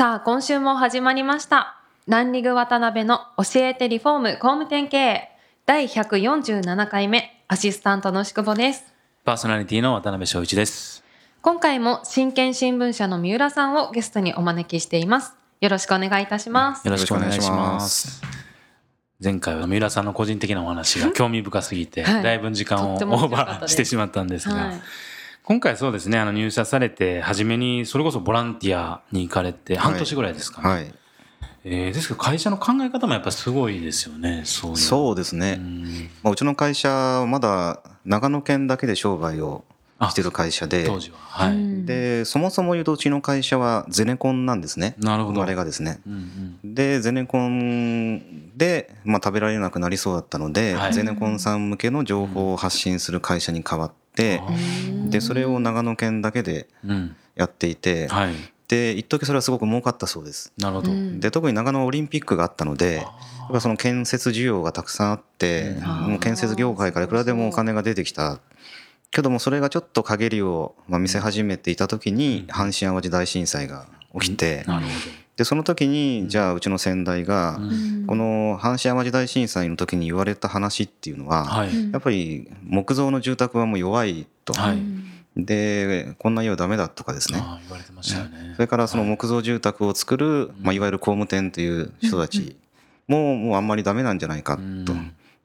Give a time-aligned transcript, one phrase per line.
[0.00, 1.78] さあ今週も始まりました。
[2.06, 5.28] ランリング渡辺の教えてリフォーム工務店経営。
[5.66, 8.94] 第147回目アシスタントの宿保です。
[9.26, 11.04] パーソナリティの渡辺翔一です。
[11.42, 15.34] 今回も真剣新聞社の三浦さんをゲストにお招きしています。
[15.60, 16.86] よろしくお願いいたします。
[16.86, 17.56] よろしくお願いしま。
[17.56, 18.22] ます。
[19.22, 22.22] 前回は三浦さんの個人的なお話が興味深すぎて、はい。
[22.22, 24.80] だいぶ時間をオーバーしてしまったんですが、はい
[25.44, 30.68] 今回そうですね、あの入社されて、初めにそれこそボランティアに行かれて、半年ぐらいですかね。
[30.68, 30.94] はい。
[31.62, 34.76] えーですけど会社の考え方もやっぱすごいですよね、そういう。
[34.76, 35.56] そうですね。
[35.56, 35.84] ん
[36.22, 39.64] まあ、うちの会社はまだ長野県だけで商売を
[40.08, 41.18] してる会社で、当時は。
[41.18, 41.54] はい。
[41.54, 44.94] うんで、そもそも言うとうちの会社はゼネコンなんですね。
[44.98, 46.00] なるほど生まれがですね。
[46.06, 57.16] うんうんで、ゼネコンで、まあ、食べられなくなりそうだったので、はいゼネコンさん向けの情報を発信する会社に変わって、あーで、それを長野県だけでうん。
[57.36, 58.34] やっていて、はい。
[58.68, 60.52] で、一時それはすごく儲かったそうです。
[60.58, 60.92] なるほど。
[60.92, 68.38] うんで、特に長野オリンピックがあったので、やっぱその建設需要がたくさんあって、うんもう建設業界からいくらでもお金が出てきた。
[69.10, 73.88] けどもそれがちょっと陰りをまあ見せ始めていた時に阪神・淡路大震災が
[74.20, 74.92] 起きて、なるほ
[75.40, 77.58] で、その時にじゃあうちの先代が
[78.06, 81.90] この阪神・淡路大震災の時に言われた話っていうのは、はい。
[81.92, 84.52] やっぱり木造の住宅はもう弱いと。
[84.52, 84.78] はい。
[85.38, 87.38] で、こんな家はダメだとかですね。
[87.40, 88.52] ああ、言われてましたよね。
[88.54, 92.58] それからその木造住宅を作る、まあ、いわゆる工務店という人たち
[93.08, 94.84] ももうあんまりダメなんじゃないかうん。
[94.84, 94.92] と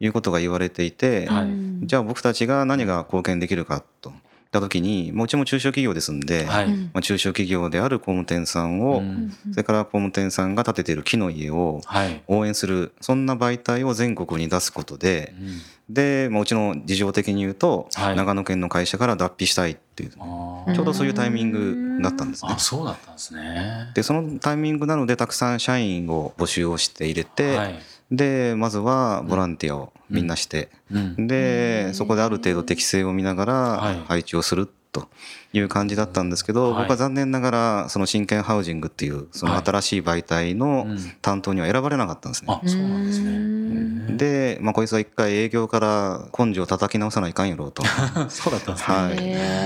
[0.01, 1.47] いうことが言われていて、はい。
[1.83, 4.11] じゃあ僕たちが何が貢献できるかと
[4.55, 6.65] た時にもううちも中小企業ですんで、はい。
[6.65, 12.21] うんまあ、中小企業である工務店さんを、うんそれから工務店さんが建てている木の家をはい。
[12.27, 22.59] 応援するそんな媒体を全国に出すことでうんで、まあ、うちの事情的に言うと、はい長野県の会社から脱皮したいっていうちょうどそういうタイミングだったんですねあ、。
[22.59, 23.91] そうだったんですね。
[23.93, 27.75] でそのタイミングなのでたくさん社員を募集をして入れて、はい。
[28.11, 31.27] でまずはボランティアをみんなして、うん。
[31.27, 35.09] でそこである程度適性を見ながはいら配置をすると
[35.51, 42.53] いう感じだったんですけど、はい僕は残念ながらその真剣ハウジングっていうそのはい新しい媒体のうん担当には選ばれなかったんですね。
[42.53, 44.17] あ、そうなんですね。
[44.17, 47.83] で、まあ、こいつは一回営業から根性を叩き直さないかんやろうと。
[48.29, 48.95] そうだったんですね。
[48.95, 49.09] は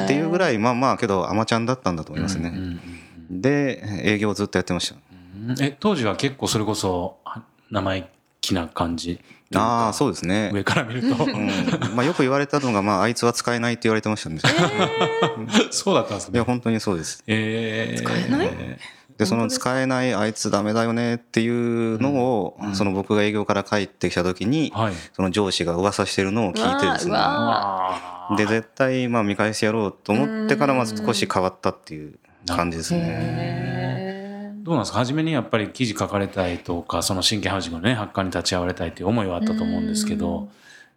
[0.01, 2.49] い、っていうぐらいまあまあけどアマちゃんだったんだと思いますね。
[2.49, 2.79] うんうん
[3.29, 4.95] で営業をずっとやってました。
[4.95, 8.09] うんえ、当時は結構それこそあ生意
[8.49, 9.19] 気な感じ。
[9.55, 10.51] ああそうですね。
[10.53, 11.23] 上から見ると。
[11.25, 11.47] うん
[11.95, 14.39] まあ、よく言われたのが、まあ、あいつは使えないって言われてましたね。
[15.71, 16.45] そうだったんですいや、ね。
[16.45, 17.23] 本当にそうです。
[17.27, 18.49] えー使えない？
[19.17, 24.93] で、その使えないあいつダメだよねっていうのを、うんその僕が営業から帰ってきた時に、はい。
[25.13, 27.17] その上司が噂してるのを聞いてですね。
[28.37, 32.13] で、絶対、まあ、見返してやろうと思ってから、まず少し変わったっていう
[32.47, 33.78] 感じですね。
[34.61, 34.99] へどうなんですか？
[34.99, 40.19] 初めにやっぱり記事書かれたいとか、その真剣ハウジングのね、発刊に立ち会われたいという思いはあったと思うんですけうん。
[40.19, 40.49] ど、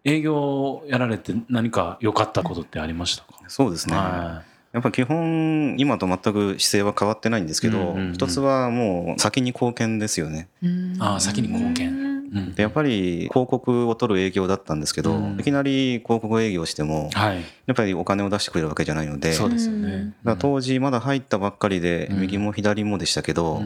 [0.04, 3.34] 営業をやられて何か良かったことってありましたか？
[3.48, 3.96] そうですね。
[3.96, 10.48] はやっぱ基本、今と全く姿勢は変わってないんですけど、一つはもう先に貢献ですよね。
[10.62, 12.11] ーあー先に貢献
[12.54, 17.37] でやっぱり広告を取る営業だったんですけど、うんいきなり広告営業しても、はい。
[17.66, 19.91] やっぱりお金を出してくれるわけじゃないので、そうですようんね。
[19.98, 23.62] だから当時まだ入ったばっかりで、うん右も左もでしたけど、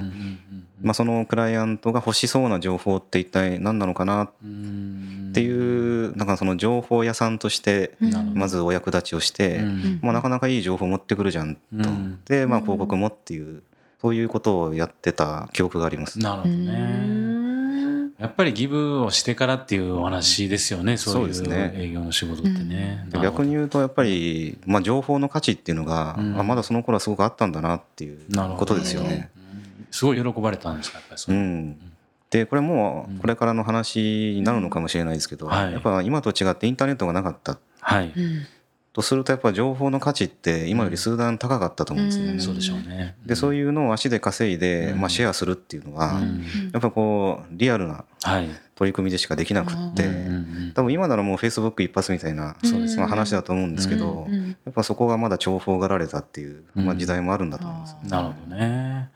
[0.83, 7.97] まあ、そのクライアントが欲しそうな情報って一体何なのかなっうんていう、なんかその情報屋さんとして、
[8.35, 11.61] まずお役立ちをして、うんまあ、なかなかいい情報持ってくるじゃんと。
[11.73, 13.63] うんで、まあ、広告もっていう、
[14.01, 16.19] そういうことをやってた記憶があります。
[16.19, 17.26] なるほどうね。
[18.21, 21.75] んやっぱりギブをしてからっていうお話ですよね、そういそうですね。
[21.77, 23.07] う営業の仕事ってね。
[23.11, 26.41] で逆に言うとやっぱり、まあ、情報の価値っていうのが、うん。
[26.41, 29.31] あまだその頃はすごくあったんだなっていうなるほどことですよね。
[29.37, 29.87] うん。
[29.91, 31.41] すごい喜ばれたんですか、やっぱりそうれ。
[31.41, 31.79] ん、
[32.31, 33.19] でこれもうん。
[33.19, 34.01] これからの話
[34.35, 35.73] になるのかもしれないですけど、はい。
[35.73, 37.59] やっぱ今と違ってインターネットがなかった。
[37.81, 38.13] はい。
[38.97, 42.33] うんとするとやっぱ情報の価値って今より数段高かったと思うんですね。
[42.33, 42.41] うん。
[42.41, 43.15] そうでしょうね。
[43.27, 45.01] でそういうのを足で稼いで、うん。
[45.01, 46.43] まあ、シェアするっていうのは、うん。
[46.73, 48.49] やっぱこうリアルなはい。
[48.75, 50.05] 取り組みでしかできなくって、
[50.75, 53.01] 多分今ならもうフェイスブック一発みたいな、そうですね。
[53.01, 57.97] まあ、話だと思うんですけど、やっぱそこがまだ重宝がられたっていう、まあ、うん時代もあるんだと思います。
[58.07, 59.09] なるほどね。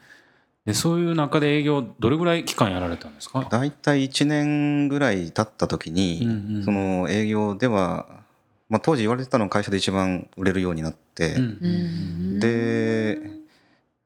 [0.64, 3.46] でそういう中で営業どれぐらい期間やられたんですか？
[3.50, 6.64] 大体1年ぐらい経った時に、うんうん。
[6.64, 8.06] その営業では、
[8.70, 11.58] まあ、当時言われてたのは会社で一番売れるようになって、うん。
[11.60, 11.68] う
[12.36, 12.40] ん。
[12.40, 13.18] で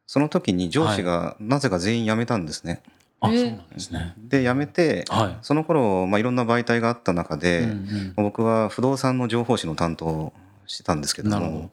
[0.07, 2.83] その時に上司がなぜか全員辞めたんですね。
[3.21, 3.37] あえ。
[3.37, 4.15] そうなんですね。
[4.17, 5.39] で辞めてはい。
[5.43, 8.13] その頃、まあいろんな媒体があった中で、うんうん。
[8.17, 10.33] 僕は不動産の情報誌の担当を
[10.67, 11.71] してたんですけども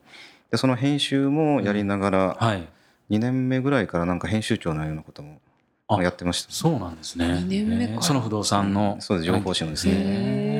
[0.50, 2.68] でその編集もやりながらはい。
[3.10, 5.40] 2年目ぐらいからなんか編集長のようなことも
[5.88, 6.52] あやってました。
[6.52, 7.42] そうなんですね。
[7.46, 8.96] 二年目その不動産の。
[9.00, 9.26] そうです。
[9.26, 10.51] 情報誌のですね。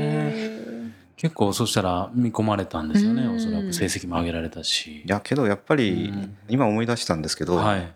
[1.22, 3.36] へ結構そしたら見込まれたんですよねうん。
[3.36, 5.02] おそらく成績も上げられたし。
[5.02, 6.36] いやけどやっぱりうん。
[6.48, 7.92] 今思い出したんですけど、はい。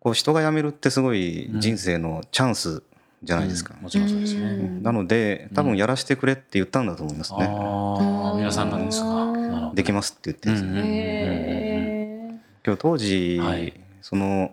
[0.00, 2.82] こう人が辞めるってすごい人生のチャンス
[3.22, 3.74] じゃないですか。
[3.76, 3.82] うん。
[3.82, 4.40] もちろんそうですね。
[4.40, 4.82] うん。
[4.82, 7.46] なので多分やらせてくれって言ったんだと思いますね。
[7.48, 9.72] ああ皆さんがですか。
[9.74, 10.68] できますって言ってですね。
[10.68, 13.72] うんうんへ今日当時、はい。
[14.02, 14.52] その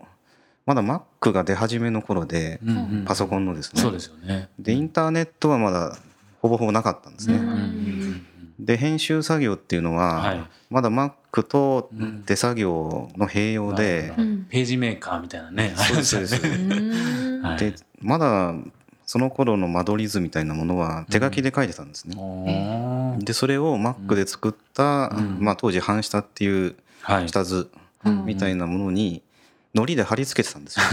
[0.65, 3.05] まだ Mac が出始めの頃で、うんうん。
[3.05, 3.81] パソコンのですね。
[3.81, 4.49] そうですよね。
[4.59, 5.97] でインターネットはまだ
[6.45, 7.39] ほぼほぼなかったんですね。
[8.59, 10.43] で編集作業っていうのは、はい。
[10.69, 14.13] まだ Mac とうん手作業の併用で、
[14.49, 15.73] ページメーカーみたいなね。
[15.75, 16.21] そうですそう
[17.57, 17.85] です。
[18.01, 18.53] まだ
[19.05, 23.17] その頃の間取り図みたいなものは手書きで書いてたんですね。
[23.19, 25.37] でそれを Mac で作った、うん。
[25.39, 27.29] まあ、当時反下っていうはい。
[27.29, 27.69] 下図
[28.03, 28.25] うん。
[28.25, 29.21] みたいなものに
[29.75, 30.85] 糊で貼り付けてたんですよ。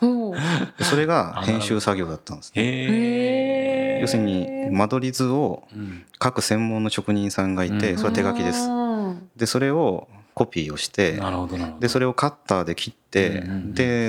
[0.80, 2.62] それが編集作業だったんですね。
[4.02, 6.04] 要するに間取り図をうん。
[6.22, 7.98] 書く専門の職人さんがいてうん。
[7.98, 8.66] それは手書きです。
[8.68, 11.20] あでそれをコピーをして
[11.80, 13.50] でそれをカッターで切ってうんうん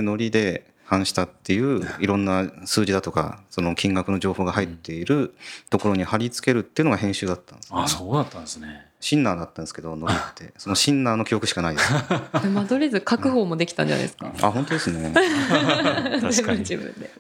[0.10, 0.32] うん。
[0.32, 5.34] で反したっていういろんな数字だとかその金額の情報が入っている
[5.70, 11.94] ところに貼り付けるっていうのが編集だったんです、あそうだったんですねシンナーだったんですけど糊って そのシンナーの記憶しかないです。
[11.94, 14.32] ー間取り図書く方もできたんじゃないですか。
[14.42, 15.12] あ本当ですね。
[15.14, 17.12] 確かに自分で。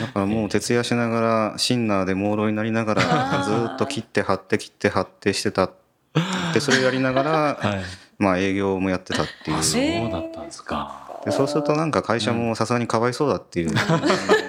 [0.00, 1.20] だからもう徹夜しなが
[1.52, 3.02] らシンナーで朦朧になりながら
[3.44, 3.74] ずー。
[3.74, 5.68] っと切って貼って切って貼ってしてた。
[6.54, 7.30] でそれをやりながら
[7.60, 7.82] はい。
[8.18, 9.58] まあ営業もやってたっていう。
[9.58, 11.20] あそうだったんですか。
[11.26, 13.70] でそうするとなんか会社もさすがにかわいそうだっていう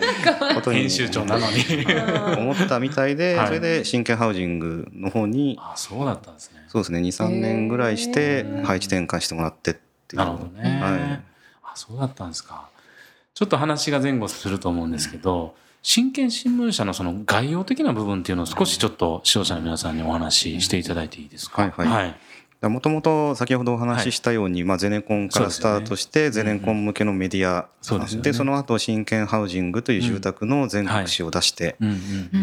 [0.55, 0.79] ことに。
[0.79, 1.57] 編集長なのに。
[2.37, 3.47] 思ったみたいではい。
[3.47, 5.57] それで真剣ハウジングの方に。
[5.61, 6.65] あそうだったんですね。
[6.67, 6.99] そうですね。
[6.99, 10.17] 23年ぐらいして配置転換してもらってっていう。
[10.17, 11.21] なるほどね、はい。
[11.63, 12.67] あそうだったんですか。
[13.33, 21.61] ちょっと話が前後すると思うんですけど真剣新聞社のその概要的な部分っていうのを少しちょっと視聴者の皆さんにお話ししていただいていいですか？
[21.61, 21.87] はい。
[21.87, 22.15] はい
[22.61, 27.69] もともと先ほどお話ししたように、まあ、ゼネコンからスタートして、ゼネコン向けのメディア、
[28.21, 31.77] でその後真剣ハウジングという住宅の全国紙を出して、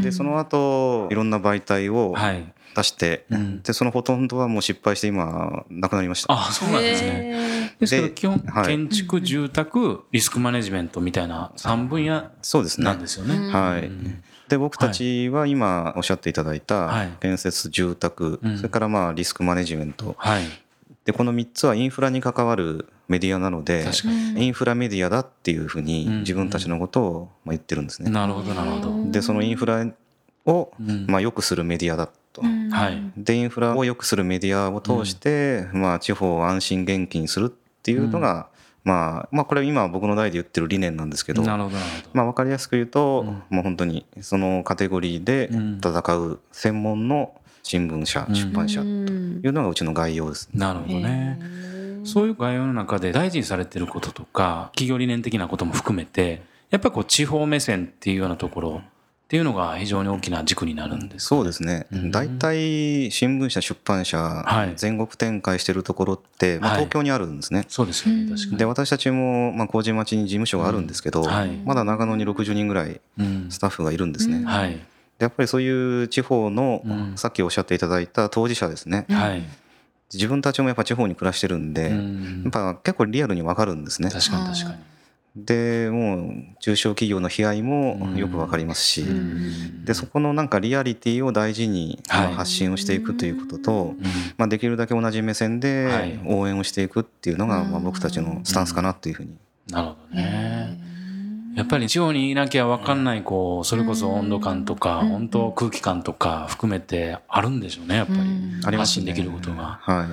[0.02, 2.52] でその後いろんな媒体をはい。
[2.76, 3.62] 出して、うん。
[3.62, 6.32] でそのほとんどはもう失敗して今なくなりました。
[6.34, 7.08] あそうなんですね。
[7.08, 8.66] ねですけどで基本はい。
[8.66, 12.84] 建築住宅リスクマネジメントみたいな3分野そうですね。
[12.84, 13.34] なんですよね。
[13.34, 13.50] うん。
[13.50, 17.08] はい、うんで僕たちは今おっしゃっていただいはい。
[17.08, 18.56] た建設住宅、うん。
[18.56, 20.14] それからまあリスクマネジメント。
[20.18, 20.44] はい。
[21.04, 24.44] でこの3つはインフラに関わるメディアなので確かに。
[24.44, 26.18] インフラメディアだっていうふうにうん。
[26.20, 28.10] 自分たちのことをまあ言ってるんですね。
[28.10, 29.10] なるほどなるほど。
[29.10, 29.86] でそのインフラ
[30.46, 31.06] をうん。
[31.08, 32.42] まあ良くするメディアだと。
[32.42, 33.12] はい。
[33.16, 37.48] でインフラを良くするメディアを通して、まあ、地方を安心元気にするっ
[37.82, 38.48] ていうのが、
[38.86, 42.10] まあ、まあこれは今僕の代で言ってる理念なんですけど、なるほどなるほど。
[42.12, 43.42] まあ、分かりやすく言うと、うん。
[43.50, 45.78] もう本当にそのカテゴリーでうん。
[45.78, 50.48] 戦う専門の新聞社、うん出版社とんいうのがうちの概要です。
[50.54, 51.40] なるほどね。
[52.04, 58.82] そういう概要の中で大事にされてることとか企業理念的なことも含めてやっぱりこう地方目線っていうようなところ
[59.26, 61.24] っていうのが非常に大きな軸になるんです。
[61.24, 61.88] かそうですね。
[61.92, 62.10] うん。
[62.12, 64.74] 大体新聞社出版社、はい。
[64.76, 66.78] 全国展開してるところって、まあ、はい。
[66.82, 67.64] 東京にあるんですね。
[67.68, 68.30] そうですよね。
[68.30, 68.56] 確かに。
[68.58, 71.50] で私たちも、まあ、麹町に事務所があるんですけど、はい。
[71.64, 73.48] まだ長野に60人ぐらいうん。
[73.50, 74.36] スタッフがいるんですね。
[74.36, 74.70] うんはい。
[74.70, 74.78] で
[75.18, 77.12] やっぱりそういう地方の、うん。
[77.16, 79.42] さっきおっしゃっていただいた当事者ですね、はい。
[80.14, 82.42] 自分たちもやっぱ地方に暮らしてるんで、うん。
[82.44, 84.08] やっぱ結構リアルにわかるんですね。
[84.08, 84.95] 確かに確かに
[85.36, 89.84] でもう中小企業の悲哀もよくわかりますし、うん。
[89.84, 94.02] でそこのなんかリアリティを大事に発信をしていくということと、うん。
[94.38, 95.60] まあ、できるだけ同じ目線はい。
[95.60, 97.70] で応援をしていくっていうのがうん。
[97.70, 99.36] まあ僕たちのスタンスかなっていうふうに。
[99.70, 100.78] なるほどね。
[101.54, 105.08] やっぱり地方にいなきゃ分かんないこうそれこそ温度感とかうん。
[105.08, 108.20] 本当空気感とか含めてあるんでしょうねやっぱり。
[108.20, 108.60] うん。
[108.64, 109.04] ありますね。
[109.04, 109.80] 発信できることが。
[109.82, 110.06] はい、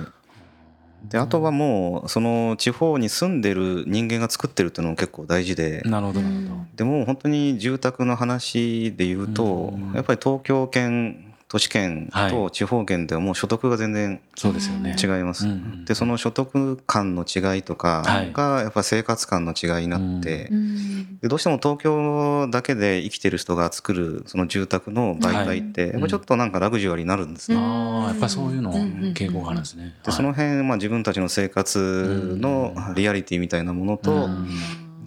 [1.08, 6.20] であとはもうその地方に住んでる人間が作ってるっていうのも結構大事で、なるほど。
[6.20, 6.66] なるほど。
[6.76, 9.92] でも本当に住宅の話で言うと、うん。
[9.94, 14.96] やっぱり東京圏都市圏はと地方圏ではもう所得が全然そうですよね。
[15.00, 15.46] 違います、
[15.84, 18.32] でその所得感の違いとかはい。
[18.32, 21.20] がやっぱ生活感の違いになって、うん。
[21.20, 25.92] でどうしても東京だけで生きてる人が作るその住宅の媒体って、はい。
[25.92, 27.56] やっぱちょっとなんかラグジュアリーになるんですね。
[27.56, 29.94] ああやっぱそういうの傾向があるんですね。
[30.04, 34.48] でその辺、まあ、自分たちの生活のリアリティみたいなものと、うん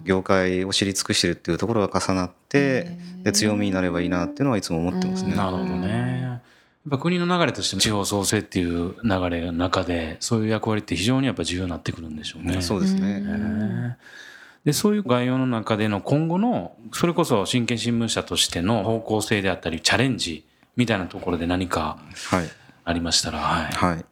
[0.08, 5.34] 業界を知り尽くしてるっていうところが重なってで強みになればいいなっていうのはいつも思ってますね。
[5.34, 6.20] なるほどね。
[6.22, 6.40] や
[6.88, 12.62] っぱ国の流れとして地方創生っていう流れの中でそういう役割って非常にやっぱ重要になってくるんでしょうね。
[12.62, 13.20] そうですね。
[13.20, 13.98] ね
[14.64, 20.46] でそういう概要の中での今後のそれこそ新聞新聞社としての方向性であったりチャレンジ
[20.76, 21.98] みたいなところで何か
[22.30, 22.48] はい。
[22.84, 23.72] ありましたら、はい。
[23.72, 24.04] はい。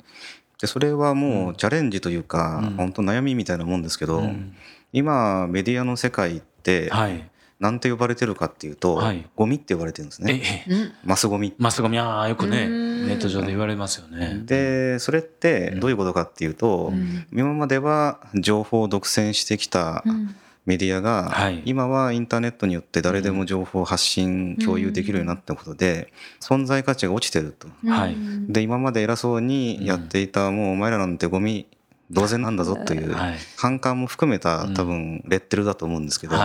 [0.60, 4.54] で、それはもうチャレンジというか、うん本当悩みみたいなもんですけど、うん
[4.96, 7.28] 今メディアの世界ってはい。
[7.58, 9.26] 何て呼ばれてるかっていうと、はい。
[9.34, 10.64] ゴミって呼ばれてるんですえね。
[11.04, 11.54] マスゴミ。
[11.56, 11.98] マスゴミ。
[11.98, 13.08] ああよくねうん。
[13.08, 14.42] ネット上で言われますよね。
[14.44, 17.26] で、それってどういうことかっていうと、うん。
[17.32, 20.34] 今までは情報を独占してきたうん。
[20.66, 21.62] メディアが、はい。
[21.64, 27.68] 今はインターネットによって誰でも情報を発信、共有できるようになったことで存在価値が落ちてると。
[27.88, 28.16] はい。
[28.48, 31.68] で今まで偉そうにやっていた、もうお前らなんてゴミ
[32.10, 33.34] 同然なんだぞというはい。
[33.56, 34.74] 反感も含めたうん。
[34.74, 36.36] 多分レッテルだと思うんですけど、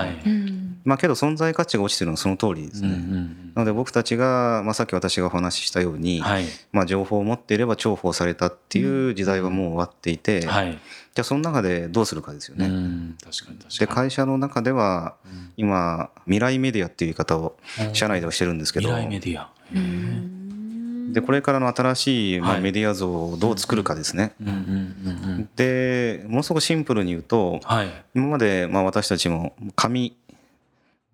[0.84, 2.90] まあけど存在価値が落ちてるのはその通りですね。
[2.90, 6.46] んなので僕たちが、まあ、さっき私がお話ししたように、はい。
[6.72, 10.72] まあ、情報を持っていれば重宝されたっていう時代はもう終わっていて、はい。
[10.72, 12.68] じゃあその中でどうするかですようね。
[12.68, 13.18] ん。
[13.24, 13.88] 確かにで確かに。
[13.88, 15.16] 会社の中では
[15.58, 17.58] 今未来メディアっていう言い方を
[17.94, 18.90] 社内ではしてるんですけど。
[18.90, 19.52] 未来メディア。
[21.12, 22.62] でこれからの新しいまあはい。
[22.62, 24.34] メディア像をどう作るかですね。
[25.56, 27.88] でものすごくシンプルに言うとはい。
[28.16, 30.16] 今までまあ私たちも紙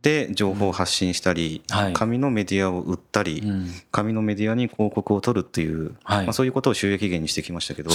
[0.01, 1.94] で情報を発信したり、はい。
[1.94, 3.68] 紙のメディアを売ったり、うん。
[3.92, 6.25] 紙のメディアに広告を取るっていう、はい。
[6.25, 7.89] まあ、そういうことを収益源にしてきましたけど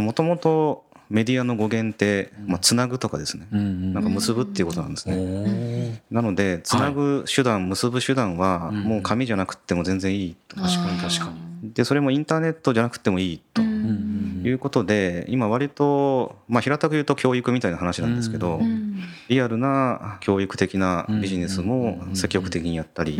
[0.00, 5.16] もともとメディアの語源って、まあ、つなぐとかですね、うんうんなんか結ぶっていうことなんですおね。
[5.16, 6.00] ー。
[6.10, 11.72] なのでつなぐ手段、結ぶ手段はうんもう紙じゃなくても全然いいと、確かに確かに。
[11.72, 13.62] でそれもインターネットじゃなくてもいいと。
[13.62, 19.02] いうことで今割と、まあ、平たく言うと教育みたいな話なんですけど、うん。
[19.28, 23.18] リアルな教育的なビジネスも積極的にやったり、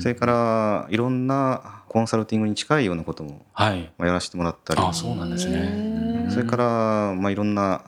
[0.00, 4.80] それからいろんなコンサルティングに近いようなこともやらせてもらったり。
[4.82, 6.11] あそうなんですね。
[6.24, 6.30] うん。
[6.30, 7.82] それからまあいろんな、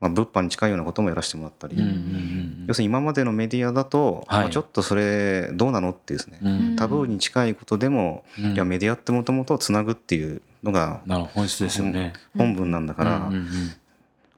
[0.00, 4.42] まあ、物販に近いようなこともやらせてもらったり、うんうん要するに今までのメディアだと、はい。
[4.42, 6.38] まあちょっとそれどうなのっていうですね、
[6.76, 8.52] タブーに近いことでも、うん。
[8.52, 11.32] いやメディアってもともとつなぐっていうのがなるほど。
[11.34, 12.12] 本質ですよね。
[12.36, 13.46] 本文なんだから、うんうんうん。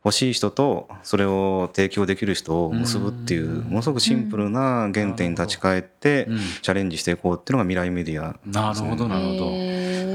[0.02, 6.38] 欲しい人とそれを提供できる人を結ぶっていうものすごくシンプルな原点に立ち返ってうん。
[6.62, 9.50] チャレンジしていこうっていうのが未来メディアなるほどなるほど。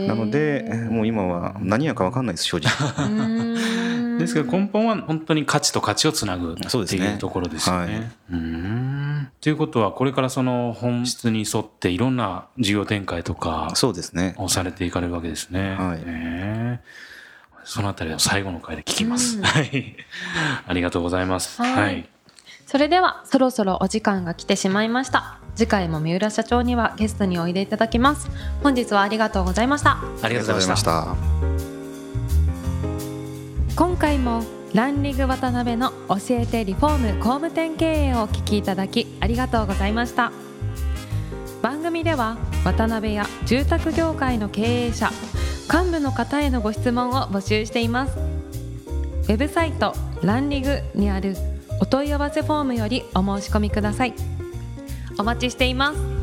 [0.08, 2.72] なのでもう今は何やか分かんないです正直
[3.08, 8.12] うん ですけど根本は本当に価値と価値をつなぐっていうところですよはいね。
[9.42, 15.76] ということはこれからその本質に沿っていろんな事業展開とかそうですねをされていかれるわけですね。
[15.76, 16.80] はい
[17.68, 19.38] そのあたりは最後の回で聞きます。
[19.38, 19.96] うんはい。
[20.68, 21.60] ありがとうございます。
[21.60, 22.08] はいはい。
[22.68, 28.30] それではそろそろお時間が来てしまいました次回も三浦社長にはゲストにおいでいただきます。
[28.62, 29.98] 本日はありがとうございました。
[30.22, 31.16] ありがとうございました。
[33.76, 34.44] 今回も
[34.74, 40.32] ランリング渡辺の教えてリフォーム工務店経営をお聞きいただきありがとうございました。
[41.62, 45.10] 番組では渡辺や住宅業界の経営者
[45.74, 48.18] 幹部の方へのご質問を募集しています。
[48.18, 51.36] ウェブサイトランリグにある
[51.82, 54.14] お問い合わせフォームよりお申し込みください
[55.18, 56.15] お待ちしています。